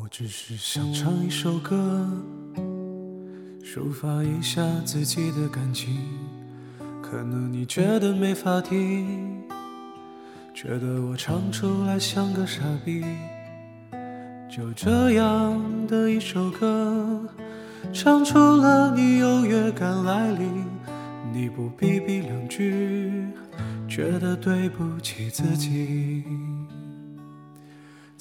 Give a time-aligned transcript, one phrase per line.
[0.00, 2.08] 我只是想唱一首歌，
[3.64, 5.98] 抒发一下自己的感情。
[7.02, 9.42] 可能你觉得没法听，
[10.54, 13.04] 觉得我唱出来像个傻逼。
[14.48, 17.20] 就这样的一首歌，
[17.92, 20.64] 唱出了你优越感来临，
[21.32, 23.26] 你不逼逼两句，
[23.88, 26.22] 觉得对不起自己。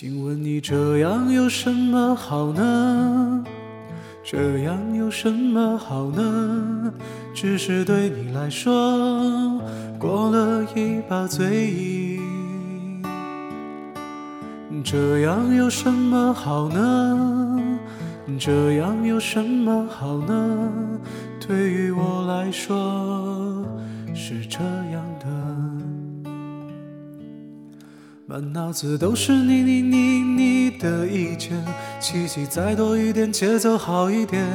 [0.00, 3.44] 请问你这样有什么好呢？
[4.24, 6.90] 这样有什么好呢？
[7.34, 9.60] 只是对你来说
[9.98, 13.02] 过了一把嘴瘾。
[14.82, 17.60] 这样有什么好呢？
[18.38, 20.72] 这样有什么好呢？
[21.46, 23.66] 对于我来说
[24.14, 24.60] 是这
[28.30, 31.50] 满脑子都是你你你你的意见，
[31.98, 34.46] 气息再多一点，节奏好一点。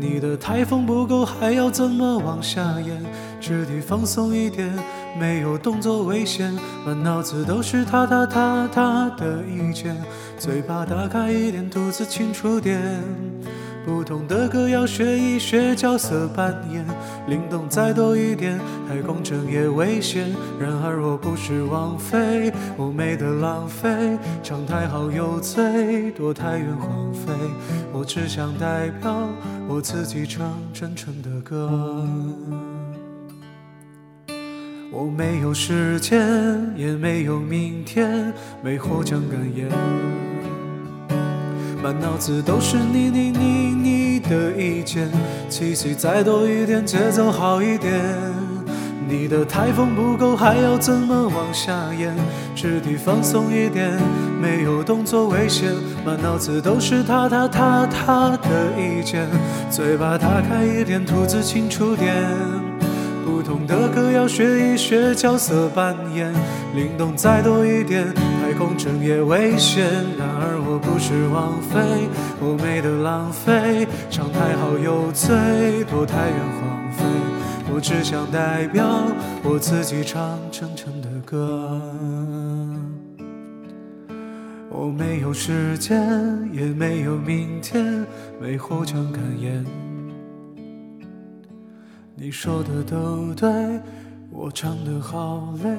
[0.00, 3.00] 你的台风不够，还要怎么往下演？
[3.40, 4.76] 肢体放松一点，
[5.16, 6.52] 没有动作危险。
[6.84, 9.96] 满脑子都是他他他他的意见，
[10.36, 13.00] 嘴巴打开一点，吐字清楚点。
[13.84, 16.84] 不同的歌要学一学角色扮演，
[17.28, 20.34] 灵动再多一点，太工整也危险。
[20.58, 27.32] 然而我不是王菲，我没得浪费，唱太好有罪，躲太远荒废。
[27.92, 29.28] 我只想代表
[29.68, 32.06] 我自己唱真诚的歌。
[34.90, 39.68] 我没有时间，也没有明天，没获奖感言。
[41.84, 45.06] 满脑子都是你你你你的意见，
[45.50, 47.92] 气息再多一点，节奏好一点。
[49.06, 52.16] 你的台风不够，还要怎么往下演？
[52.56, 54.00] 肢体放松一点，
[54.40, 55.70] 没有动作危险。
[56.06, 59.28] 满脑子都是他他他他的意见，
[59.70, 62.14] 嘴巴打开一点，吐字清楚点。
[63.26, 66.32] 不同的歌要学一学角色扮演，
[66.74, 68.06] 灵动再多一点，
[68.54, 69.84] 太工整也危险。
[70.16, 72.06] 然而我不是王菲，
[72.40, 77.04] 我没得浪费，唱太好有罪，躲太远荒废。
[77.74, 78.86] 我只想代表
[79.42, 81.80] 我自己唱真诚的歌。
[84.70, 88.06] 我没有时间，也没有明天，
[88.40, 89.66] 没获奖感言。
[92.14, 93.50] 你说的都对，
[94.30, 95.70] 我唱得好累，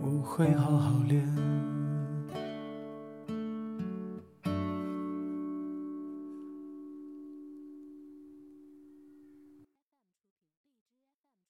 [0.00, 1.20] 我会好好练。